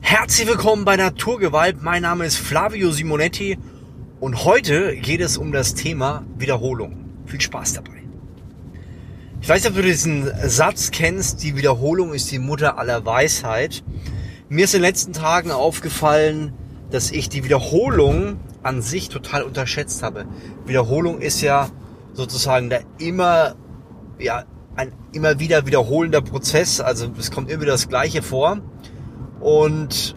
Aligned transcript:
Herzlich 0.00 0.48
willkommen 0.48 0.84
bei 0.84 0.96
Naturgewalt. 0.96 1.82
Mein 1.82 2.02
Name 2.02 2.24
ist 2.24 2.36
Flavio 2.36 2.90
Simonetti 2.90 3.58
und 4.18 4.44
heute 4.44 4.96
geht 4.96 5.20
es 5.20 5.36
um 5.36 5.52
das 5.52 5.74
Thema 5.74 6.24
Wiederholung. 6.36 7.04
Viel 7.26 7.40
Spaß 7.40 7.74
dabei. 7.74 8.02
Ich 9.40 9.48
weiß 9.48 9.66
ob 9.66 9.74
du 9.74 9.82
diesen 9.82 10.30
Satz 10.48 10.90
kennst, 10.90 11.42
die 11.42 11.56
Wiederholung 11.56 12.12
ist 12.12 12.30
die 12.32 12.38
Mutter 12.38 12.78
aller 12.78 13.04
Weisheit. 13.04 13.84
Mir 14.48 14.64
ist 14.64 14.74
in 14.74 14.80
den 14.80 14.88
letzten 14.88 15.12
Tagen 15.12 15.50
aufgefallen, 15.50 16.52
dass 16.90 17.10
ich 17.10 17.28
die 17.28 17.44
Wiederholung 17.44 18.40
an 18.62 18.82
sich 18.82 19.08
total 19.10 19.42
unterschätzt 19.42 20.02
habe. 20.02 20.26
Wiederholung 20.66 21.20
ist 21.20 21.40
ja 21.40 21.70
sozusagen 22.14 22.68
der 22.68 22.82
immer, 22.98 23.54
ja, 24.18 24.44
ein 24.76 24.92
immer 25.12 25.38
wieder 25.38 25.66
wiederholender 25.66 26.20
Prozess. 26.20 26.80
Also 26.80 27.10
es 27.18 27.30
kommt 27.30 27.50
immer 27.50 27.62
wieder 27.62 27.72
das 27.72 27.88
Gleiche 27.88 28.22
vor. 28.22 28.58
Und 29.40 30.14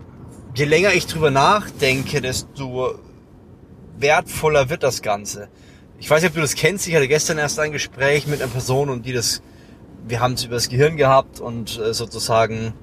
je 0.54 0.66
länger 0.66 0.94
ich 0.94 1.08
drüber 1.08 1.32
nachdenke, 1.32 2.22
desto 2.22 2.96
wertvoller 3.98 4.70
wird 4.70 4.84
das 4.84 5.02
Ganze. 5.02 5.48
Ich 5.98 6.10
weiß 6.10 6.22
nicht, 6.22 6.32
ob 6.32 6.36
du 6.36 6.42
das 6.42 6.56
kennst. 6.56 6.88
Ich 6.88 6.96
hatte 6.96 7.08
gestern 7.08 7.38
erst 7.38 7.60
ein 7.60 7.72
Gespräch 7.72 8.28
mit 8.28 8.42
einer 8.42 8.52
Person 8.52 8.90
und 8.90 9.06
die 9.06 9.14
das, 9.14 9.42
wir 10.06 10.20
haben 10.20 10.34
es 10.34 10.44
über 10.44 10.56
das 10.56 10.68
Gehirn 10.68 10.98
gehabt 10.98 11.40
und 11.40 11.80
äh, 11.80 11.94
sozusagen, 11.94 12.74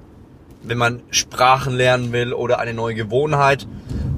wenn 0.62 0.78
man 0.78 1.02
Sprachen 1.10 1.74
lernen 1.74 2.12
will 2.12 2.32
oder 2.32 2.58
eine 2.58 2.72
neue 2.72 2.94
Gewohnheit, 2.94 3.66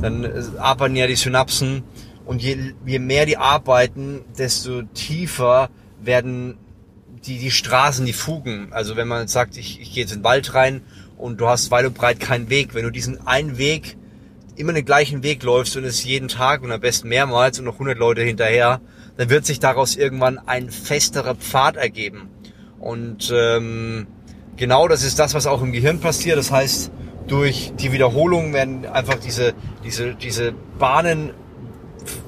dann 0.00 0.24
äh, 0.24 0.42
arbeiten 0.58 0.94
ja 0.94 1.08
die 1.08 1.16
Synapsen 1.16 1.82
und 2.24 2.40
je, 2.40 2.74
je 2.86 3.00
mehr 3.00 3.26
die 3.26 3.38
arbeiten, 3.38 4.20
desto 4.38 4.82
tiefer 4.82 5.70
werden 6.00 6.58
die, 7.26 7.38
die 7.38 7.50
Straßen, 7.50 8.06
die 8.06 8.12
Fugen. 8.12 8.68
Also 8.72 8.96
wenn 8.96 9.08
man 9.08 9.26
sagt, 9.28 9.56
ich, 9.56 9.80
ich 9.80 9.92
gehe 9.92 10.04
jetzt 10.04 10.12
in 10.12 10.20
den 10.20 10.24
Wald 10.24 10.54
rein 10.54 10.82
und 11.22 11.40
du 11.40 11.48
hast 11.48 11.70
weit 11.70 11.86
und 11.86 11.94
breit 11.94 12.20
keinen 12.20 12.50
Weg, 12.50 12.74
wenn 12.74 12.82
du 12.82 12.90
diesen 12.90 13.26
einen 13.26 13.56
Weg 13.56 13.96
immer 14.56 14.72
den 14.72 14.84
gleichen 14.84 15.22
Weg 15.22 15.42
läufst 15.44 15.76
und 15.76 15.84
es 15.84 16.04
jeden 16.04 16.28
Tag 16.28 16.62
und 16.62 16.72
am 16.72 16.80
besten 16.80 17.08
mehrmals 17.08 17.58
und 17.58 17.64
noch 17.64 17.74
100 17.74 17.96
Leute 17.96 18.22
hinterher, 18.22 18.80
dann 19.16 19.30
wird 19.30 19.46
sich 19.46 19.60
daraus 19.60 19.96
irgendwann 19.96 20.38
ein 20.38 20.70
festerer 20.70 21.34
Pfad 21.36 21.76
ergeben. 21.76 22.28
Und 22.80 23.32
ähm, 23.34 24.08
genau 24.56 24.88
das 24.88 25.04
ist 25.04 25.18
das, 25.18 25.34
was 25.34 25.46
auch 25.46 25.62
im 25.62 25.72
Gehirn 25.72 26.00
passiert. 26.00 26.36
Das 26.36 26.50
heißt, 26.50 26.90
durch 27.28 27.72
die 27.78 27.92
Wiederholung 27.92 28.52
werden 28.52 28.84
einfach 28.84 29.14
diese, 29.14 29.54
diese, 29.84 30.14
diese 30.14 30.52
Bahnen 30.78 31.30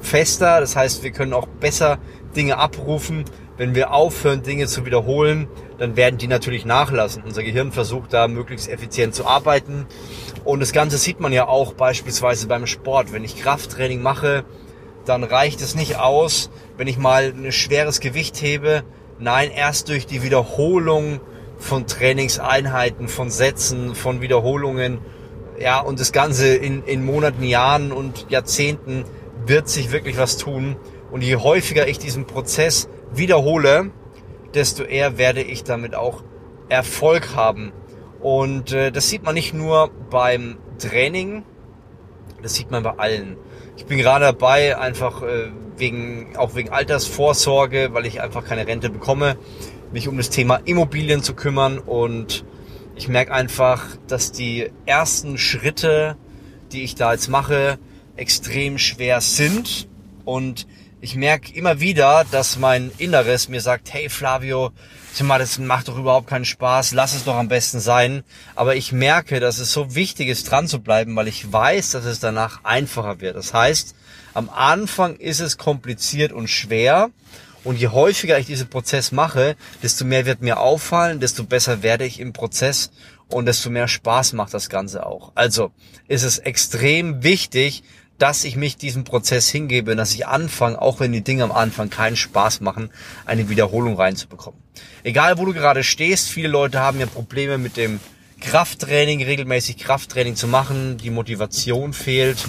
fester. 0.01 0.61
Das 0.61 0.77
heißt, 0.77 1.03
wir 1.03 1.11
können 1.11 1.33
auch 1.33 1.49
besser 1.49 1.99
Dinge 2.37 2.59
abrufen. 2.59 3.25
Wenn 3.57 3.75
wir 3.75 3.93
aufhören, 3.93 4.43
Dinge 4.43 4.67
zu 4.67 4.85
wiederholen, 4.85 5.49
dann 5.79 5.97
werden 5.97 6.19
die 6.19 6.27
natürlich 6.27 6.65
nachlassen. 6.65 7.23
Unser 7.25 7.43
Gehirn 7.45 7.71
versucht 7.71 8.13
da 8.13 8.27
möglichst 8.27 8.69
effizient 8.69 9.15
zu 9.15 9.27
arbeiten. 9.27 9.87
Und 10.45 10.61
das 10.61 10.73
Ganze 10.73 10.99
sieht 10.99 11.21
man 11.21 11.33
ja 11.33 11.47
auch 11.47 11.75
beispielsweise 11.75 12.49
beim 12.49 12.67
Sport. 12.67 13.13
Wenn 13.13 13.23
ich 13.23 13.37
Krafttraining 13.37 14.03
mache, 14.03 14.45
dann 15.05 15.23
reicht 15.23 15.61
es 15.61 15.75
nicht 15.75 15.99
aus, 15.99 16.51
wenn 16.77 16.89
ich 16.89 16.99
mal 16.99 17.33
ein 17.37 17.53
schweres 17.53 18.01
Gewicht 18.01 18.41
hebe. 18.43 18.83
Nein, 19.21 19.51
erst 19.51 19.89
durch 19.89 20.07
die 20.07 20.23
Wiederholung 20.25 21.21
von 21.57 21.87
Trainingseinheiten, 21.87 23.09
von 23.09 23.31
Sätzen, 23.31 23.95
von 23.95 24.21
Wiederholungen, 24.21 24.99
ja, 25.59 25.81
und 25.81 26.01
das 26.01 26.13
Ganze 26.13 26.55
in, 26.55 26.83
in 26.85 27.05
Monaten, 27.05 27.45
Jahren 27.45 27.93
und 27.93 28.27
Jahrzehnten 28.29 29.05
wird 29.47 29.69
sich 29.69 29.93
wirklich 29.93 30.19
was 30.19 30.37
tun. 30.37 30.77
Und 31.11 31.23
je 31.23 31.37
häufiger 31.37 31.87
ich 31.87 31.99
diesen 31.99 32.27
Prozess 32.27 32.89
wiederhole, 33.17 33.91
desto 34.55 34.83
eher 34.83 35.19
werde 35.19 35.43
ich 35.43 35.65
damit 35.65 35.95
auch 35.95 36.23
Erfolg 36.69 37.35
haben. 37.35 37.73
Und 38.21 38.73
äh, 38.73 38.91
das 38.91 39.09
sieht 39.09 39.23
man 39.23 39.35
nicht 39.35 39.55
nur 39.55 39.91
beim 40.11 40.57
Training, 40.79 41.45
das 42.43 42.55
sieht 42.55 42.71
man 42.71 42.83
bei 42.83 42.93
allen. 42.93 43.37
Ich 43.77 43.87
bin 43.87 43.99
gerade 43.99 44.25
dabei, 44.27 44.79
einfach 44.79 45.23
äh, 45.23 45.51
wegen, 45.77 46.37
auch 46.37 46.55
wegen 46.55 46.71
Altersvorsorge, 46.71 47.91
weil 47.93 48.07
ich 48.07 48.21
einfach 48.21 48.45
keine 48.45 48.67
Rente 48.67 48.91
bekomme, 48.91 49.37
mich 49.93 50.09
um 50.09 50.17
das 50.17 50.31
Thema 50.31 50.61
Immobilien 50.65 51.23
zu 51.23 51.35
kümmern 51.35 51.79
und 51.79 52.45
ich 52.97 53.09
merke 53.09 53.33
einfach, 53.33 53.97
dass 54.07 54.31
die 54.31 54.71
ersten 54.87 55.37
Schritte, 55.37 56.17
die 56.73 56.83
ich 56.83 56.95
da 56.95 57.13
jetzt 57.13 57.29
mache, 57.29 57.79
extrem 58.17 58.79
schwer 58.79 59.21
sind 59.21 59.89
und 60.25 60.67
ich 61.05 61.17
merke 61.17 61.53
immer 61.53 61.81
wieder, 61.81 62.25
dass 62.31 62.59
mein 62.59 62.91
Inneres 62.97 63.51
mir 63.51 63.61
sagt, 63.61 63.93
hey 63.93 64.09
Flavio, 64.09 64.73
mal, 65.21 65.39
das 65.39 65.59
macht 65.59 65.89
doch 65.89 65.99
überhaupt 65.99 66.29
keinen 66.29 66.47
Spaß, 66.47 66.95
lass 66.95 67.15
es 67.15 67.25
doch 67.25 67.35
am 67.35 67.49
besten 67.49 67.79
sein. 67.79 68.25
Aber 68.55 68.75
ich 68.75 68.91
merke, 68.91 69.39
dass 69.39 69.59
es 69.59 69.71
so 69.71 69.95
wichtig 69.95 70.29
ist, 70.29 70.51
dran 70.51 70.67
zu 70.67 70.81
bleiben, 70.81 71.15
weil 71.15 71.29
ich 71.29 71.53
weiß, 71.53 71.91
dass 71.91 72.07
es 72.07 72.21
danach 72.21 72.65
einfacher 72.65 73.21
wird. 73.21 73.37
Das 73.37 73.53
heißt, 73.53 73.95
am 74.33 74.49
Anfang 74.49 75.17
ist 75.17 75.41
es 75.41 75.59
kompliziert 75.59 76.33
und 76.33 76.49
schwer. 76.49 77.11
Und 77.65 77.79
je 77.79 77.89
häufiger 77.89 78.39
ich 78.39 78.47
diesen 78.47 78.71
Prozess 78.71 79.13
mache, 79.13 79.57
desto 79.83 80.07
mehr 80.07 80.25
wird 80.25 80.41
mir 80.41 80.59
auffallen, 80.59 81.21
desto 81.21 81.45
besser 81.45 81.83
werde 81.83 82.07
ich 82.07 82.19
im 82.19 82.33
Prozess 82.33 82.91
und 83.29 83.45
desto 83.45 83.69
mehr 83.69 83.89
Spaß 83.89 84.33
macht 84.33 84.55
das 84.55 84.71
Ganze 84.71 85.05
auch. 85.05 85.33
Also 85.35 85.71
ist 86.09 86.23
es 86.23 86.39
extrem 86.39 87.23
wichtig, 87.23 87.83
dass 88.19 88.45
ich 88.45 88.57
mich 88.57 88.77
diesem 88.77 89.05
Prozess 89.05 89.49
hingebe, 89.49 89.97
dass 89.97 90.15
ich 90.15 90.27
anfange, 90.27 90.81
auch 90.81 91.01
wenn 91.01 91.13
die 91.13 91.25
Dinge 91.25 91.45
am 91.45 91.53
Anfang 91.53 91.91
keinen 91.91 92.17
Spaß 92.17 92.61
machen, 92.61 92.91
eine 93.27 93.49
Wiederholung 93.49 93.97
reinzubekommen. 93.97 94.61
Egal, 95.03 95.39
wo 95.39 95.45
du 95.45 95.53
gerade 95.53 95.83
stehst, 95.83 96.29
viele 96.29 96.49
Leute 96.49 96.81
haben 96.81 97.01
ja 97.01 97.07
Probleme 97.07 97.59
mit 97.59 97.77
dem 97.77 98.01
Krafttraining, 98.41 99.23
regelmäßig 99.23 99.79
Krafttraining 99.79 100.37
zu 100.37 100.47
machen, 100.47 100.97
die 100.99 101.11
Motivation 101.11 101.93
fehlt, 101.93 102.49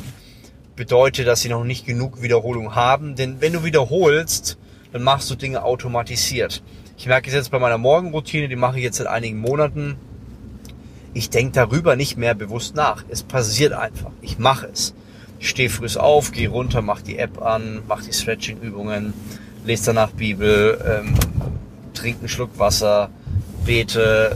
bedeutet, 0.75 1.27
dass 1.27 1.41
sie 1.41 1.49
noch 1.49 1.63
nicht 1.63 1.85
genug 1.85 2.21
Wiederholung 2.21 2.75
haben, 2.75 3.15
denn 3.15 3.41
wenn 3.41 3.53
du 3.53 3.63
wiederholst, 3.63 4.57
dann 4.91 5.03
machst 5.03 5.29
du 5.29 5.35
Dinge 5.35 5.63
automatisiert. 5.63 6.61
Ich 6.97 7.07
merke 7.07 7.29
es 7.29 7.33
jetzt 7.33 7.51
bei 7.51 7.59
meiner 7.59 7.77
Morgenroutine, 7.77 8.47
die 8.47 8.55
mache 8.55 8.77
ich 8.77 8.83
jetzt 8.83 8.97
seit 8.97 9.07
einigen 9.07 9.39
Monaten. 9.39 9.97
Ich 11.13 11.29
denke 11.29 11.53
darüber 11.53 11.95
nicht 11.95 12.17
mehr 12.17 12.33
bewusst 12.35 12.75
nach. 12.75 13.03
Es 13.09 13.23
passiert 13.23 13.73
einfach. 13.73 14.11
Ich 14.21 14.37
mache 14.37 14.67
es. 14.67 14.93
Stehe 15.45 15.69
früh 15.69 15.87
auf, 15.97 16.31
gehe 16.31 16.49
runter, 16.49 16.81
mache 16.81 17.03
die 17.03 17.17
App 17.17 17.41
an, 17.41 17.83
mache 17.87 18.03
die 18.03 18.13
Stretching-Übungen, 18.13 19.13
lese 19.65 19.85
danach 19.87 20.11
Bibel, 20.11 20.83
ähm, 20.85 21.15
trinke 21.93 22.19
einen 22.19 22.29
Schluck 22.29 22.57
Wasser, 22.57 23.09
bete 23.65 24.35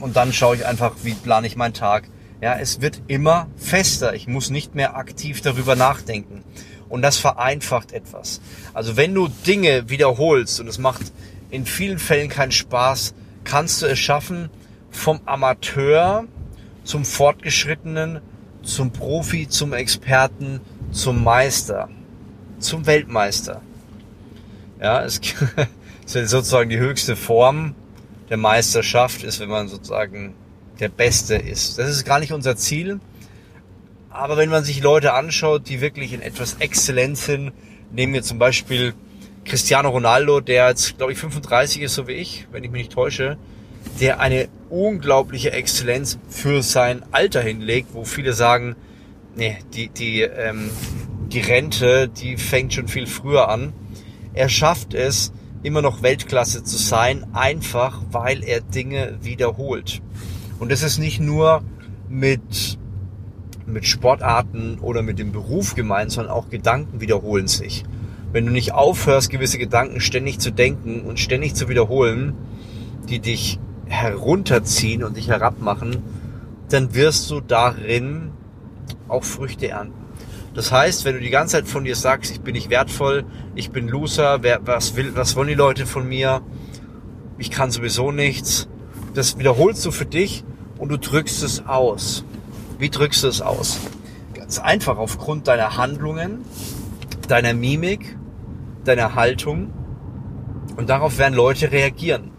und 0.00 0.16
dann 0.16 0.32
schaue 0.32 0.56
ich 0.56 0.66
einfach, 0.66 0.94
wie 1.02 1.14
plane 1.14 1.46
ich 1.46 1.56
meinen 1.56 1.74
Tag. 1.74 2.08
Ja, 2.40 2.56
es 2.56 2.80
wird 2.80 3.02
immer 3.08 3.48
fester. 3.56 4.14
Ich 4.14 4.28
muss 4.28 4.50
nicht 4.50 4.74
mehr 4.74 4.96
aktiv 4.96 5.40
darüber 5.40 5.74
nachdenken. 5.74 6.44
Und 6.88 7.02
das 7.02 7.16
vereinfacht 7.16 7.92
etwas. 7.92 8.40
Also 8.74 8.96
wenn 8.96 9.12
du 9.12 9.28
Dinge 9.28 9.90
wiederholst 9.90 10.60
und 10.60 10.68
es 10.68 10.78
macht 10.78 11.12
in 11.50 11.66
vielen 11.66 11.98
Fällen 11.98 12.28
keinen 12.28 12.52
Spaß, 12.52 13.12
kannst 13.44 13.82
du 13.82 13.86
es 13.86 13.98
schaffen, 13.98 14.50
vom 14.90 15.20
Amateur 15.26 16.24
zum 16.84 17.04
Fortgeschrittenen 17.04 18.20
zum 18.68 18.92
Profi, 18.92 19.48
zum 19.48 19.72
Experten, 19.72 20.60
zum 20.92 21.24
Meister, 21.24 21.88
zum 22.58 22.86
Weltmeister. 22.86 23.62
Ja, 24.80 25.02
es 25.04 25.20
ist 26.14 26.30
sozusagen 26.30 26.70
die 26.70 26.78
höchste 26.78 27.16
Form 27.16 27.74
der 28.28 28.36
Meisterschaft 28.36 29.24
ist, 29.24 29.40
wenn 29.40 29.48
man 29.48 29.68
sozusagen 29.68 30.34
der 30.80 30.90
Beste 30.90 31.34
ist. 31.34 31.78
Das 31.78 31.88
ist 31.88 32.04
gar 32.04 32.20
nicht 32.20 32.32
unser 32.32 32.56
Ziel. 32.56 33.00
Aber 34.10 34.36
wenn 34.36 34.50
man 34.50 34.64
sich 34.64 34.82
Leute 34.82 35.14
anschaut, 35.14 35.68
die 35.68 35.80
wirklich 35.80 36.12
in 36.12 36.22
etwas 36.22 36.56
exzellent 36.60 37.16
sind, 37.16 37.52
nehmen 37.90 38.12
wir 38.12 38.22
zum 38.22 38.38
Beispiel 38.38 38.94
Cristiano 39.44 39.88
Ronaldo, 39.88 40.40
der 40.40 40.68
jetzt, 40.68 40.98
glaube 40.98 41.12
ich, 41.12 41.18
35 41.18 41.82
ist, 41.82 41.94
so 41.94 42.06
wie 42.06 42.12
ich, 42.12 42.46
wenn 42.52 42.64
ich 42.64 42.70
mich 42.70 42.82
nicht 42.82 42.92
täusche, 42.92 43.38
der 44.00 44.20
eine 44.20 44.48
unglaubliche 44.70 45.52
Exzellenz 45.52 46.18
für 46.28 46.62
sein 46.62 47.02
Alter 47.12 47.42
hinlegt, 47.42 47.88
wo 47.92 48.04
viele 48.04 48.32
sagen, 48.32 48.76
nee, 49.36 49.58
die, 49.74 49.88
die, 49.88 50.22
ähm, 50.22 50.70
die 51.32 51.40
Rente, 51.40 52.08
die 52.08 52.36
fängt 52.36 52.74
schon 52.74 52.88
viel 52.88 53.06
früher 53.06 53.48
an. 53.48 53.72
Er 54.34 54.48
schafft 54.48 54.94
es, 54.94 55.32
immer 55.62 55.82
noch 55.82 56.02
Weltklasse 56.02 56.62
zu 56.62 56.76
sein, 56.76 57.26
einfach 57.32 58.00
weil 58.10 58.44
er 58.44 58.60
Dinge 58.60 59.18
wiederholt. 59.22 60.00
Und 60.58 60.70
das 60.70 60.82
ist 60.82 60.98
nicht 60.98 61.20
nur 61.20 61.62
mit, 62.08 62.78
mit 63.66 63.86
Sportarten 63.86 64.78
oder 64.80 65.02
mit 65.02 65.18
dem 65.18 65.32
Beruf 65.32 65.74
gemeint, 65.74 66.12
sondern 66.12 66.32
auch 66.32 66.48
Gedanken 66.48 67.00
wiederholen 67.00 67.48
sich. 67.48 67.84
Wenn 68.32 68.46
du 68.46 68.52
nicht 68.52 68.72
aufhörst, 68.72 69.30
gewisse 69.30 69.58
Gedanken 69.58 70.00
ständig 70.00 70.38
zu 70.38 70.50
denken 70.50 71.02
und 71.02 71.18
ständig 71.18 71.54
zu 71.54 71.68
wiederholen, 71.68 72.34
die 73.08 73.20
dich 73.20 73.58
herunterziehen 73.88 75.02
und 75.02 75.16
dich 75.16 75.28
herabmachen, 75.28 76.02
dann 76.68 76.94
wirst 76.94 77.30
du 77.30 77.40
darin 77.40 78.30
auch 79.08 79.24
Früchte 79.24 79.68
ernten. 79.68 79.94
Das 80.54 80.72
heißt, 80.72 81.04
wenn 81.04 81.14
du 81.14 81.20
die 81.20 81.30
ganze 81.30 81.56
Zeit 81.56 81.68
von 81.68 81.84
dir 81.84 81.96
sagst, 81.96 82.32
ich 82.32 82.40
bin 82.40 82.54
nicht 82.54 82.70
wertvoll, 82.70 83.24
ich 83.54 83.70
bin 83.70 83.88
Loser, 83.88 84.42
wer, 84.42 84.66
was 84.66 84.96
will, 84.96 85.14
was 85.14 85.36
wollen 85.36 85.48
die 85.48 85.54
Leute 85.54 85.86
von 85.86 86.08
mir, 86.08 86.42
ich 87.38 87.50
kann 87.50 87.70
sowieso 87.70 88.10
nichts, 88.10 88.68
das 89.14 89.38
wiederholst 89.38 89.84
du 89.86 89.90
für 89.90 90.06
dich 90.06 90.44
und 90.78 90.88
du 90.90 90.96
drückst 90.96 91.42
es 91.42 91.66
aus. 91.66 92.24
Wie 92.78 92.90
drückst 92.90 93.24
du 93.24 93.28
es 93.28 93.40
aus? 93.40 93.78
Ganz 94.34 94.58
einfach 94.58 94.98
aufgrund 94.98 95.48
deiner 95.48 95.76
Handlungen, 95.76 96.44
deiner 97.28 97.54
Mimik, 97.54 98.16
deiner 98.84 99.14
Haltung. 99.14 99.72
Und 100.76 100.88
darauf 100.88 101.18
werden 101.18 101.34
Leute 101.34 101.72
reagieren. 101.72 102.30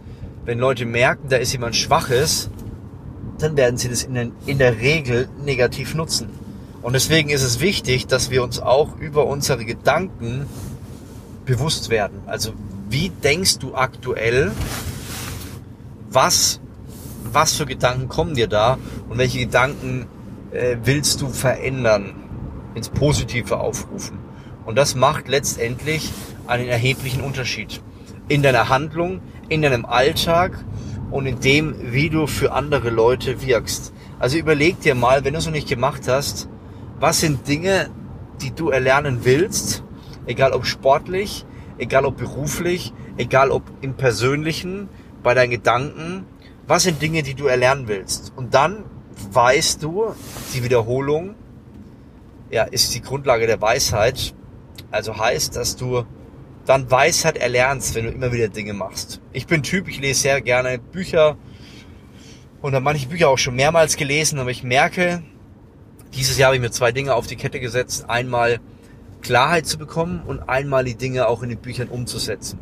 Wenn 0.50 0.57
Leute 0.57 0.88
merken, 0.88 1.30
da 1.30 1.38
ist 1.38 1.51
jemand 1.51 1.75
Schwaches, 1.75 2.50
dann 3.38 3.56
werden 3.56 3.78
sie 3.78 3.88
das 3.88 4.01
in, 4.01 4.57
der, 4.57 4.80
Regel 4.80 5.30
negativ 5.46 5.94
nutzen. 5.94 6.31
Und 6.81 6.94
deswegen 6.94 7.30
ist 7.30 7.44
es 7.44 7.60
wichtig, 7.60 8.07
dass 8.07 8.31
wir 8.31 8.42
uns 8.42 8.60
auch 8.60 8.98
über 8.98 9.28
unsere 9.28 9.63
Gedanken 9.63 10.48
bewusst 11.46 11.92
werden. 11.92 12.22
Also 12.25 12.54
wie 12.90 13.10
denkst 13.10 13.60
du 13.60 13.75
aktuell? 13.75 14.51
Was, 16.10 16.60
was 17.31 17.54
für 17.54 17.68
Gedanken 17.68 18.10
kommen 18.10 18.34
dir 18.34 18.48
da? 18.48 18.80
Und 19.07 19.19
welche 19.19 19.38
Gedanken 19.38 20.07
äh, 20.50 20.78
willst 20.84 21.22
du 21.22 21.30
verändern? 21.30 22.16
Ins 22.74 22.90
Positive 22.90 23.60
aufrufen. 23.60 24.18
Und 24.66 24.80
das 24.80 24.96
macht 24.96 25.28
letztendlich 25.28 26.12
einen 26.48 26.68
erheblichen 26.68 27.22
Unterschied. 27.22 27.84
In 28.29 28.41
deiner 28.41 28.69
Handlung, 28.69 29.19
in 29.49 29.61
deinem 29.61 29.85
Alltag 29.85 30.63
und 31.11 31.25
in 31.25 31.39
dem, 31.39 31.75
wie 31.91 32.09
du 32.09 32.27
für 32.27 32.53
andere 32.53 32.89
Leute 32.89 33.41
wirkst. 33.41 33.93
Also 34.19 34.37
überleg 34.37 34.79
dir 34.81 34.95
mal, 34.95 35.25
wenn 35.25 35.33
du 35.33 35.39
es 35.39 35.45
noch 35.45 35.53
nicht 35.53 35.67
gemacht 35.67 36.07
hast, 36.07 36.47
was 36.99 37.19
sind 37.19 37.47
Dinge, 37.47 37.89
die 38.41 38.51
du 38.51 38.69
erlernen 38.69 39.19
willst, 39.23 39.83
egal 40.25 40.53
ob 40.53 40.65
sportlich, 40.65 41.45
egal 41.77 42.05
ob 42.05 42.17
beruflich, 42.17 42.93
egal 43.17 43.51
ob 43.51 43.63
im 43.81 43.95
persönlichen, 43.95 44.89
bei 45.23 45.33
deinen 45.33 45.49
Gedanken, 45.51 46.25
was 46.67 46.83
sind 46.83 47.01
Dinge, 47.01 47.23
die 47.23 47.33
du 47.33 47.47
erlernen 47.47 47.87
willst. 47.87 48.31
Und 48.35 48.53
dann 48.53 48.83
weißt 49.31 49.83
du, 49.83 50.13
die 50.53 50.63
Wiederholung 50.63 51.35
ja, 52.51 52.63
ist 52.63 52.93
die 52.93 53.01
Grundlage 53.01 53.47
der 53.47 53.61
Weisheit. 53.61 54.33
Also 54.91 55.17
heißt, 55.17 55.55
dass 55.55 55.75
du 55.75 56.05
dann 56.69 56.92
Weisheit 56.92 57.36
erlernst, 57.36 57.95
wenn 57.95 58.06
du 58.06 58.12
immer 58.12 58.31
wieder 58.31 58.48
Dinge 58.48 58.74
machst. 58.74 59.21
Ich 59.33 59.48
bin 59.48 59.63
Typ, 59.63 59.88
ich 59.88 60.00
lese 60.00 60.21
sehr 60.21 60.39
gerne 60.39 60.77
Bücher 60.77 61.36
und 62.62 62.75
habe 62.75 62.83
manche 62.83 63.07
Bücher 63.07 63.30
auch 63.30 63.39
schon 63.39 63.56
mehrmals 63.56 63.98
gelesen, 63.98 64.38
aber 64.38 64.51
ich 64.51 64.62
merke, 64.62 65.24
dieses 66.13 66.38
Jahr 66.38 66.50
habe 66.50 66.57
ich 66.57 66.62
mir 66.62 66.69
zwei 66.69 66.92
Dinge 66.92 67.16
auf 67.16 67.25
die 67.25 67.38
Kette 67.38 67.60
gesetzt. 67.60 68.07
Einmal 68.07 68.60
Klarheit 69.24 69.66
zu 69.66 69.80
bekommen 69.80 70.21
und 70.27 70.48
einmal 70.48 70.83
die 70.83 70.94
Dinge 70.94 71.27
auch 71.27 71.42
in 71.42 71.50
den 71.50 71.57
Büchern 71.57 71.88
umzusetzen. 71.88 72.60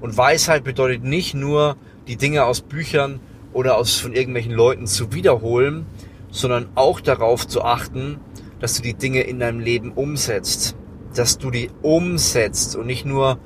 Und 0.00 0.16
Weisheit 0.16 0.64
bedeutet 0.64 1.04
nicht 1.04 1.34
nur, 1.34 1.76
die 2.08 2.16
Dinge 2.16 2.46
aus 2.46 2.62
Büchern 2.62 3.20
oder 3.52 3.76
aus 3.76 3.96
von 3.96 4.14
irgendwelchen 4.14 4.52
Leuten 4.52 4.86
zu 4.86 5.12
wiederholen, 5.12 5.84
sondern 6.30 6.70
auch 6.76 6.98
darauf 6.98 7.46
zu 7.46 7.62
achten, 7.62 8.20
dass 8.58 8.76
du 8.76 8.82
die 8.82 8.94
Dinge 8.94 9.20
in 9.20 9.38
deinem 9.38 9.60
Leben 9.60 9.92
umsetzt. 9.92 10.76
Dass 11.14 11.38
du 11.38 11.50
die 11.50 11.70
umsetzt 11.82 12.76
und 12.76 12.86
nicht 12.86 13.04
nur 13.04 13.38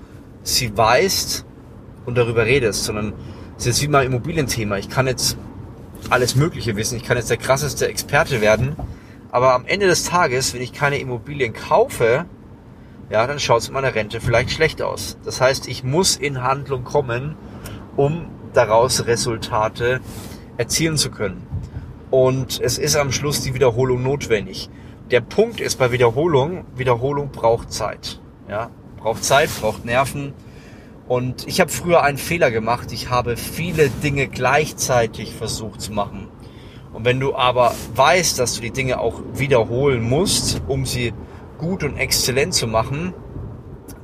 sie 0.43 0.77
weißt 0.77 1.45
und 2.07 2.19
darüber 2.19 2.45
redest, 2.45 2.85
sondern 2.85 3.15
es 3.57 3.67
ist 3.67 3.83
wie 3.83 3.89
mein 3.89 4.07
Immobilienthema. 4.07 4.77
Ich 4.77 4.89
kann 4.89 5.07
jetzt 5.07 5.39
alles 6.11 6.37
Mögliche 6.37 6.77
wissen. 6.77 6.97
Ich 6.97 7.05
kann 7.05 7.17
jetzt 7.17 7.31
der 7.31 7.37
krasseste 7.37 7.89
Experte 7.89 8.41
werden. 8.41 8.77
Aber 9.31 9.55
am 9.55 9.65
Ende 9.67 9.87
des 9.87 10.05
Tages, 10.05 10.55
wenn 10.55 10.63
ich 10.63 10.73
keine 10.73 10.99
Immobilien 10.99 11.53
kaufe, 11.53 12.27
ja, 13.11 13.27
dann 13.27 13.39
schaut 13.39 13.63
es 13.63 13.71
meiner 13.71 13.95
Rente 13.95 14.21
vielleicht 14.21 14.51
schlecht 14.51 14.83
aus. 14.83 15.19
Das 15.25 15.41
heißt, 15.41 15.69
ich 15.69 15.85
muss 15.85 16.17
in 16.17 16.43
Handlung 16.43 16.85
kommen, 16.85 17.37
um 17.97 18.27
daraus 18.53 19.07
Resultate 19.07 20.01
erzielen 20.57 20.97
zu 20.97 21.11
können. 21.11 21.47
Und 22.11 22.61
es 22.61 22.79
ist 22.79 22.97
am 22.97 23.13
Schluss 23.13 23.41
die 23.41 23.55
Wiederholung 23.55 24.03
notwendig. 24.03 24.71
Der 25.11 25.21
Punkt 25.21 25.61
ist 25.61 25.79
bei 25.79 25.93
Wiederholung, 25.93 26.65
Wiederholung 26.77 27.31
braucht 27.31 27.71
Zeit. 27.73 28.21
Ja, 28.49 28.71
braucht 28.97 29.23
Zeit, 29.23 29.51
braucht 29.61 29.85
Nerven. 29.85 30.33
Und 31.07 31.47
ich 31.47 31.61
habe 31.61 31.71
früher 31.71 32.03
einen 32.03 32.17
Fehler 32.17 32.51
gemacht. 32.51 32.91
Ich 32.91 33.11
habe 33.11 33.37
viele 33.37 33.91
Dinge 33.91 34.29
gleichzeitig 34.29 35.35
versucht 35.35 35.83
zu 35.83 35.93
machen. 35.93 36.29
Und 36.95 37.05
wenn 37.05 37.21
du 37.21 37.35
aber 37.35 37.75
weißt, 37.95 38.39
dass 38.39 38.55
du 38.55 38.63
die 38.63 38.71
Dinge 38.71 38.99
auch 38.99 39.21
wiederholen 39.35 40.03
musst, 40.03 40.63
um 40.69 40.87
sie 40.87 41.13
gut 41.59 41.85
und 41.85 41.99
exzellent 41.99 42.55
zu 42.55 42.67
machen, 42.67 43.13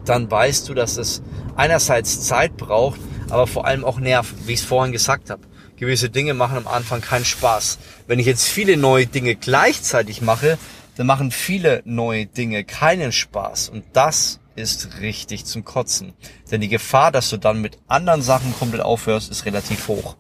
dann 0.05 0.31
weißt 0.31 0.69
du, 0.69 0.75
dass 0.75 0.99
es 0.99 1.23
einerseits 1.57 2.23
Zeit 2.23 2.59
braucht, 2.59 3.01
aber 3.31 3.47
vor 3.47 3.65
allem 3.65 3.85
auch 3.85 4.01
Nerven, 4.01 4.37
wie 4.47 4.53
ich 4.53 4.61
es 4.61 4.67
vorhin 4.67 4.93
gesagt 4.93 5.31
habe. 5.31 5.43
Gewisse 5.77 6.11
Dinge 6.11 6.35
machen 6.35 6.59
am 6.59 6.67
Anfang 6.67 7.01
keinen 7.01 7.25
Spaß. 7.25 7.79
Wenn 8.07 8.19
ich 8.19 8.27
jetzt 8.27 8.47
viele 8.47 8.77
neue 8.77 9.07
Dinge 9.07 9.35
gleichzeitig 9.35 10.21
mache, 10.21 10.59
dann 10.97 11.07
machen 11.07 11.31
viele 11.31 11.83
neue 11.85 12.27
Dinge 12.27 12.65
keinen 12.65 13.13
Spaß. 13.13 13.69
Und 13.69 13.85
das 13.93 14.41
ist 14.57 15.01
richtig 15.01 15.45
zum 15.45 15.65
Kotzen. 15.65 16.13
Denn 16.51 16.61
die 16.61 16.69
Gefahr, 16.69 17.13
dass 17.13 17.31
du 17.31 17.37
dann 17.37 17.61
mit 17.61 17.79
anderen 17.89 18.23
Sachen 18.23 18.55
komplett 18.55 18.83
aufhörst, 18.83 19.31
ist 19.31 19.45
relativ 19.45 19.89
hoch. 19.89 20.17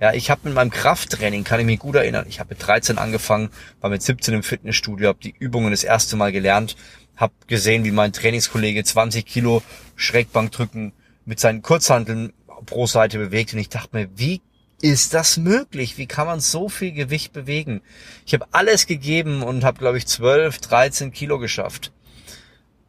Ja, 0.00 0.12
ich 0.12 0.30
habe 0.30 0.40
mit 0.44 0.54
meinem 0.54 0.70
Krafttraining, 0.70 1.44
kann 1.44 1.60
ich 1.60 1.66
mich 1.66 1.78
gut 1.78 1.94
erinnern, 1.94 2.26
ich 2.28 2.40
habe 2.40 2.50
mit 2.50 2.66
13 2.66 2.98
angefangen, 2.98 3.50
war 3.80 3.88
mit 3.88 4.02
17 4.02 4.34
im 4.34 4.42
Fitnessstudio, 4.42 5.06
habe 5.06 5.20
die 5.22 5.34
Übungen 5.38 5.70
das 5.70 5.84
erste 5.84 6.16
Mal 6.16 6.32
gelernt, 6.32 6.74
habe 7.14 7.32
gesehen, 7.46 7.84
wie 7.84 7.92
mein 7.92 8.12
Trainingskollege 8.12 8.82
20 8.82 9.24
Kilo 9.24 9.62
Schrägbank 9.94 10.50
drücken 10.50 10.92
mit 11.24 11.38
seinen 11.38 11.62
Kurzhanteln 11.62 12.32
pro 12.66 12.86
Seite 12.86 13.18
bewegt 13.18 13.52
und 13.52 13.60
ich 13.60 13.68
dachte 13.68 13.96
mir, 13.96 14.08
wie 14.16 14.40
ist 14.82 15.14
das 15.14 15.38
möglich? 15.38 15.96
Wie 15.96 16.06
kann 16.06 16.26
man 16.26 16.40
so 16.40 16.68
viel 16.68 16.92
Gewicht 16.92 17.32
bewegen? 17.32 17.80
Ich 18.26 18.34
habe 18.34 18.46
alles 18.52 18.86
gegeben 18.86 19.42
und 19.42 19.64
habe, 19.64 19.78
glaube 19.78 19.96
ich, 19.96 20.06
12, 20.06 20.58
13 20.58 21.12
Kilo 21.12 21.38
geschafft. 21.38 21.92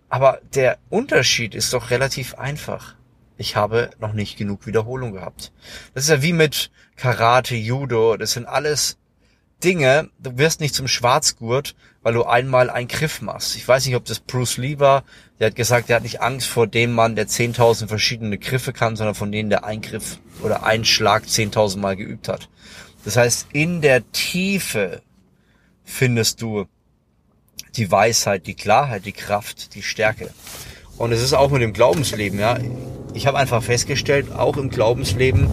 Aber 0.10 0.42
der 0.54 0.78
Unterschied 0.90 1.56
ist 1.56 1.72
doch 1.72 1.90
relativ 1.90 2.36
einfach 2.36 2.96
ich 3.38 3.56
habe 3.56 3.90
noch 4.00 4.14
nicht 4.14 4.38
genug 4.38 4.66
Wiederholung 4.66 5.14
gehabt. 5.14 5.52
Das 5.94 6.04
ist 6.04 6.10
ja 6.10 6.22
wie 6.22 6.34
mit 6.34 6.72
Karate, 6.96 7.56
Judo, 7.56 8.18
das 8.18 8.34
sind 8.34 8.46
alles 8.46 8.98
Dinge, 9.64 10.10
du 10.20 10.38
wirst 10.38 10.60
nicht 10.60 10.76
zum 10.76 10.88
Schwarzgurt, 10.88 11.76
weil 12.02 12.14
du 12.14 12.26
einmal 12.26 12.70
einen 12.70 12.88
Griff 12.88 13.22
machst. 13.22 13.56
Ich 13.56 13.68
weiß 13.68 13.86
nicht, 13.86 13.96
ob 13.96 14.06
das 14.06 14.20
Bruce 14.20 14.58
Lee 14.58 14.80
war, 14.80 15.04
der 15.40 15.48
hat 15.48 15.56
gesagt, 15.56 15.90
er 15.90 15.98
hat 15.98 16.04
nicht 16.04 16.22
Angst 16.22 16.48
vor 16.48 16.68
dem 16.68 16.92
Mann, 16.92 17.16
der 17.16 17.28
10.000 17.28 17.88
verschiedene 17.88 18.38
Griffe 18.38 18.74
kann, 18.74 18.96
sondern 18.96 19.16
von 19.16 19.32
denen 19.32 19.50
der 19.50 19.64
Eingriff 19.64 20.20
oder 20.44 20.64
einen 20.64 20.86
Schlag 20.86 21.24
10.000 21.24 21.80
Mal 21.80 21.96
geübt 21.96 22.28
hat. 22.28 22.50
Das 23.06 23.18
heißt, 23.18 23.48
in 23.54 23.82
der 23.82 24.10
Tiefe 24.12 25.02
findest 25.84 26.42
du 26.42 26.66
die 27.76 27.92
Weisheit, 27.92 28.48
die 28.48 28.54
Klarheit, 28.54 29.06
die 29.06 29.12
Kraft, 29.14 29.76
die 29.76 29.84
Stärke. 29.84 30.30
Und 30.98 31.12
es 31.12 31.22
ist 31.22 31.34
auch 31.34 31.50
mit 31.50 31.62
dem 31.62 31.74
Glaubensleben, 31.74 32.40
ja 32.40 32.58
ich 33.14 33.28
habe 33.28 33.38
einfach 33.38 33.64
festgestellt, 33.64 34.32
auch 34.32 34.58
im 34.58 34.70
Glaubensleben, 34.70 35.48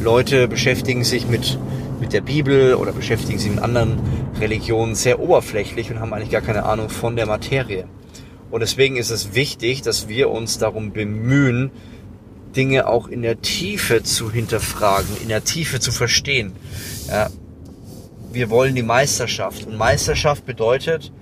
Leute 0.00 0.48
beschäftigen 0.48 1.04
sich 1.04 1.26
mit, 1.26 1.58
mit 2.00 2.12
der 2.12 2.20
Bibel 2.20 2.74
oder 2.74 2.92
beschäftigen 2.92 3.38
sich 3.38 3.50
mit 3.50 3.62
anderen 3.62 3.98
Religionen 4.38 4.94
sehr 4.94 5.20
oberflächlich 5.20 5.90
und 5.90 6.00
haben 6.00 6.14
eigentlich 6.14 6.30
gar 6.30 6.40
keine 6.40 6.64
Ahnung 6.64 6.88
von 6.88 7.16
der 7.16 7.26
Materie. 7.26 7.84
Und 8.50 8.60
deswegen 8.60 8.96
ist 8.96 9.10
es 9.10 9.34
wichtig, 9.34 9.82
dass 9.82 10.08
wir 10.08 10.30
uns 10.30 10.58
darum 10.58 10.92
bemühen, 10.92 11.70
Dinge 12.56 12.86
auch 12.86 13.08
in 13.08 13.22
der 13.22 13.40
Tiefe 13.40 14.02
zu 14.02 14.30
hinterfragen, 14.30 15.08
in 15.22 15.28
der 15.28 15.44
Tiefe 15.44 15.80
zu 15.80 15.92
verstehen. 15.92 16.52
Ja, 17.08 17.30
wir 18.32 18.50
wollen 18.50 18.74
die 18.74 18.82
Meisterschaft. 18.82 19.66
Und 19.66 19.76
Meisterschaft 19.76 20.46
bedeutet, 20.46 21.12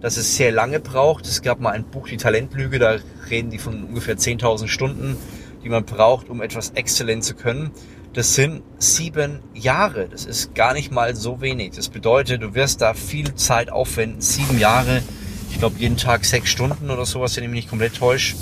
dass 0.00 0.16
es 0.16 0.36
sehr 0.36 0.52
lange 0.52 0.80
braucht. 0.80 1.26
Es 1.26 1.42
gab 1.42 1.60
mal 1.60 1.70
ein 1.70 1.84
Buch, 1.84 2.08
die 2.08 2.16
Talentlüge, 2.16 2.78
da 2.78 2.96
reden 3.30 3.50
die 3.50 3.58
von 3.58 3.84
ungefähr 3.84 4.16
10.000 4.16 4.68
Stunden, 4.68 5.16
die 5.64 5.68
man 5.68 5.84
braucht, 5.84 6.28
um 6.28 6.42
etwas 6.42 6.70
exzellent 6.70 7.24
zu 7.24 7.34
können. 7.34 7.70
Das 8.12 8.34
sind 8.34 8.62
sieben 8.78 9.40
Jahre. 9.54 10.08
Das 10.08 10.24
ist 10.24 10.54
gar 10.54 10.72
nicht 10.72 10.92
mal 10.92 11.16
so 11.16 11.40
wenig. 11.40 11.72
Das 11.74 11.88
bedeutet, 11.88 12.42
du 12.42 12.54
wirst 12.54 12.80
da 12.80 12.94
viel 12.94 13.34
Zeit 13.34 13.72
aufwenden. 13.72 14.20
Sieben 14.20 14.58
Jahre. 14.58 15.02
Ich 15.50 15.58
glaube, 15.58 15.78
jeden 15.78 15.96
Tag 15.96 16.24
sechs 16.24 16.50
Stunden 16.50 16.90
oder 16.90 17.06
sowas, 17.06 17.36
wenn 17.36 17.44
ich 17.44 17.50
mich 17.50 17.56
nicht 17.56 17.70
komplett 17.70 17.96
täusche. 17.96 18.36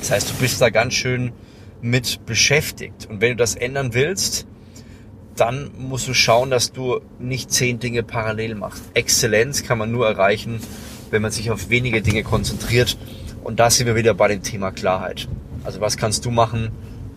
Das 0.00 0.10
heißt, 0.10 0.30
du 0.30 0.34
bist 0.34 0.60
da 0.60 0.70
ganz 0.70 0.94
schön 0.94 1.32
mit 1.80 2.24
beschäftigt. 2.26 3.06
Und 3.08 3.20
wenn 3.20 3.30
du 3.30 3.36
das 3.36 3.54
ändern 3.54 3.94
willst, 3.94 4.46
dann 5.36 5.70
musst 5.78 6.08
du 6.08 6.14
schauen, 6.14 6.50
dass 6.50 6.72
du 6.72 7.00
nicht 7.18 7.52
zehn 7.52 7.78
Dinge 7.78 8.02
parallel 8.02 8.54
machst. 8.54 8.82
Exzellenz 8.94 9.62
kann 9.62 9.78
man 9.78 9.92
nur 9.92 10.06
erreichen, 10.06 10.60
wenn 11.10 11.22
man 11.22 11.30
sich 11.30 11.50
auf 11.50 11.70
wenige 11.70 12.02
Dinge 12.02 12.22
konzentriert. 12.24 12.98
Und 13.44 13.60
da 13.60 13.70
sind 13.70 13.86
wir 13.86 13.96
wieder 13.96 14.14
bei 14.14 14.28
dem 14.28 14.42
Thema 14.42 14.72
Klarheit. 14.72 15.28
Also 15.64 15.80
was 15.80 15.96
kannst 15.96 16.24
du 16.24 16.30
machen, 16.30 16.70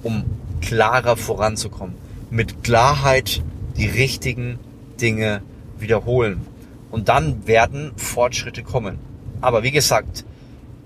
um 0.04 0.24
klarer 0.62 1.18
voranzukommen? 1.18 1.96
Mit 2.30 2.64
Klarheit 2.64 3.42
die 3.78 3.88
richtigen 3.88 4.60
Dinge 5.00 5.42
wiederholen. 5.80 6.46
Und 6.92 7.10
dann 7.10 7.48
werden 7.48 7.92
Fortschritte 7.96 8.64
kommen. 8.64 9.00
Aber 9.42 9.64
wie 9.64 9.72
gesagt, 9.72 10.26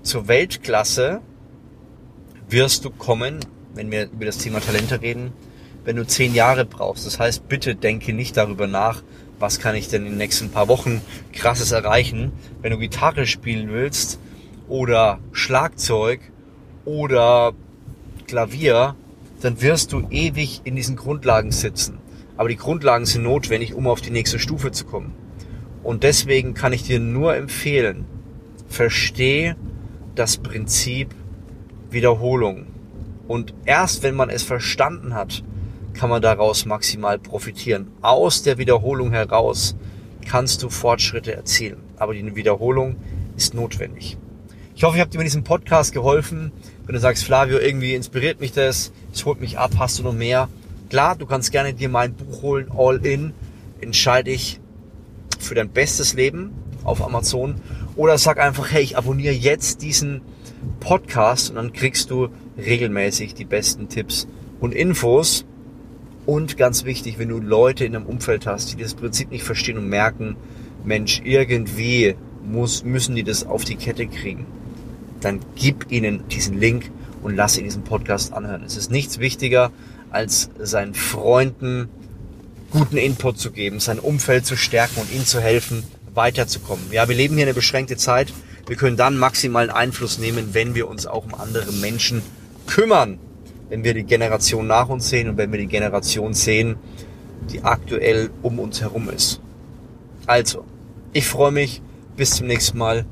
zur 0.02 0.28
Weltklasse 0.28 1.20
wirst 2.48 2.84
du 2.84 2.90
kommen, 2.90 3.40
wenn 3.74 3.90
wir 3.90 4.04
über 4.10 4.24
das 4.24 4.38
Thema 4.38 4.60
Talente 4.60 5.00
reden, 5.00 5.32
wenn 5.84 5.96
du 5.96 6.06
zehn 6.06 6.34
Jahre 6.34 6.64
brauchst. 6.64 7.06
Das 7.06 7.18
heißt, 7.18 7.48
bitte 7.48 7.74
denke 7.74 8.12
nicht 8.12 8.36
darüber 8.36 8.66
nach, 8.66 9.02
was 9.38 9.58
kann 9.58 9.74
ich 9.74 9.88
denn 9.88 10.02
in 10.02 10.12
den 10.12 10.18
nächsten 10.18 10.50
paar 10.50 10.68
Wochen 10.68 11.02
krasses 11.32 11.72
erreichen. 11.72 12.32
Wenn 12.62 12.72
du 12.72 12.78
Gitarre 12.78 13.26
spielen 13.26 13.70
willst 13.70 14.18
oder 14.68 15.18
Schlagzeug 15.32 16.20
oder 16.84 17.52
Klavier, 18.26 18.96
dann 19.42 19.60
wirst 19.60 19.92
du 19.92 20.06
ewig 20.10 20.62
in 20.64 20.76
diesen 20.76 20.96
Grundlagen 20.96 21.52
sitzen. 21.52 21.98
Aber 22.36 22.48
die 22.48 22.56
Grundlagen 22.56 23.06
sind 23.06 23.22
notwendig, 23.22 23.74
um 23.74 23.86
auf 23.86 24.00
die 24.00 24.10
nächste 24.10 24.38
Stufe 24.38 24.72
zu 24.72 24.84
kommen. 24.86 25.14
Und 25.82 26.02
deswegen 26.02 26.54
kann 26.54 26.72
ich 26.72 26.82
dir 26.82 26.98
nur 26.98 27.36
empfehlen, 27.36 28.06
versteh 28.68 29.54
das 30.14 30.38
Prinzip 30.38 31.14
Wiederholung. 31.90 32.66
Und 33.28 33.54
erst 33.64 34.02
wenn 34.02 34.14
man 34.14 34.30
es 34.30 34.42
verstanden 34.42 35.14
hat, 35.14 35.42
kann 35.94 36.10
man 36.10 36.22
daraus 36.22 36.66
maximal 36.66 37.18
profitieren. 37.18 37.88
Aus 38.02 38.42
der 38.42 38.58
Wiederholung 38.58 39.12
heraus 39.12 39.76
kannst 40.26 40.62
du 40.62 40.68
Fortschritte 40.68 41.34
erzielen. 41.34 41.78
Aber 41.96 42.14
die 42.14 42.36
Wiederholung 42.36 42.96
ist 43.36 43.54
notwendig. 43.54 44.18
Ich 44.74 44.84
hoffe, 44.84 44.96
ich 44.96 45.00
habe 45.00 45.10
dir 45.10 45.18
mit 45.18 45.26
diesem 45.26 45.44
Podcast 45.44 45.94
geholfen. 45.94 46.52
Wenn 46.84 46.94
du 46.94 47.00
sagst, 47.00 47.24
Flavio, 47.24 47.58
irgendwie 47.58 47.94
inspiriert 47.94 48.40
mich 48.40 48.52
das, 48.52 48.92
es 49.12 49.24
holt 49.24 49.40
mich 49.40 49.58
ab, 49.58 49.72
hast 49.78 49.98
du 49.98 50.02
noch 50.02 50.12
mehr? 50.12 50.48
Klar, 50.90 51.16
du 51.16 51.26
kannst 51.26 51.50
gerne 51.50 51.72
dir 51.72 51.88
mein 51.88 52.14
Buch 52.14 52.42
holen, 52.42 52.70
All 52.76 53.04
In. 53.04 53.32
Entscheide 53.80 54.30
ich 54.30 54.60
für 55.38 55.54
dein 55.54 55.70
bestes 55.70 56.12
Leben 56.12 56.52
auf 56.84 57.02
Amazon. 57.02 57.56
Oder 57.96 58.18
sag 58.18 58.38
einfach, 58.38 58.70
hey, 58.70 58.82
ich 58.82 58.98
abonniere 58.98 59.34
jetzt 59.34 59.80
diesen 59.82 60.20
Podcast 60.80 61.50
und 61.50 61.56
dann 61.56 61.72
kriegst 61.72 62.10
du 62.10 62.28
regelmäßig 62.56 63.34
die 63.34 63.44
besten 63.44 63.88
Tipps 63.88 64.26
und 64.60 64.74
Infos. 64.74 65.44
Und 66.24 66.56
ganz 66.56 66.84
wichtig, 66.84 67.18
wenn 67.18 67.28
du 67.28 67.38
Leute 67.38 67.84
in 67.84 67.92
deinem 67.92 68.06
Umfeld 68.06 68.46
hast, 68.46 68.72
die 68.72 68.82
das 68.82 68.94
Prinzip 68.94 69.30
nicht 69.30 69.44
verstehen 69.44 69.78
und 69.78 69.88
merken, 69.88 70.36
Mensch, 70.84 71.22
irgendwie 71.24 72.16
muss, 72.44 72.84
müssen 72.84 73.14
die 73.14 73.22
das 73.22 73.46
auf 73.46 73.64
die 73.64 73.76
Kette 73.76 74.06
kriegen, 74.06 74.46
dann 75.20 75.40
gib 75.54 75.90
ihnen 75.90 76.26
diesen 76.28 76.58
Link 76.58 76.90
und 77.22 77.36
lass 77.36 77.54
sie 77.54 77.62
diesen 77.62 77.82
Podcast 77.82 78.32
anhören. 78.32 78.62
Es 78.64 78.76
ist 78.76 78.90
nichts 78.90 79.18
wichtiger, 79.18 79.72
als 80.10 80.50
seinen 80.58 80.94
Freunden 80.94 81.88
guten 82.70 82.96
Input 82.96 83.38
zu 83.38 83.50
geben, 83.50 83.80
sein 83.80 83.98
Umfeld 83.98 84.46
zu 84.46 84.56
stärken 84.56 85.00
und 85.00 85.12
ihnen 85.12 85.24
zu 85.24 85.40
helfen, 85.40 85.82
weiterzukommen. 86.14 86.84
Ja, 86.92 87.08
wir 87.08 87.16
leben 87.16 87.36
hier 87.36 87.44
eine 87.44 87.54
beschränkte 87.54 87.96
Zeit. 87.96 88.32
Wir 88.66 88.76
können 88.76 88.96
dann 88.96 89.16
maximalen 89.16 89.70
Einfluss 89.70 90.18
nehmen, 90.18 90.50
wenn 90.52 90.74
wir 90.74 90.88
uns 90.88 91.06
auch 91.06 91.24
um 91.24 91.34
andere 91.34 91.72
Menschen 91.72 92.22
kümmern. 92.66 93.18
Wenn 93.68 93.84
wir 93.84 93.94
die 93.94 94.04
Generation 94.04 94.66
nach 94.66 94.88
uns 94.88 95.08
sehen 95.08 95.28
und 95.28 95.36
wenn 95.36 95.52
wir 95.52 95.58
die 95.58 95.66
Generation 95.66 96.34
sehen, 96.34 96.76
die 97.50 97.62
aktuell 97.62 98.30
um 98.42 98.58
uns 98.58 98.80
herum 98.80 99.08
ist. 99.08 99.40
Also, 100.26 100.64
ich 101.12 101.26
freue 101.26 101.52
mich. 101.52 101.82
Bis 102.16 102.30
zum 102.30 102.46
nächsten 102.46 102.78
Mal. 102.78 103.04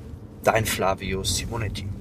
Dein 0.42 0.64
Flavio 0.64 1.22
Simonetti. 1.22 1.93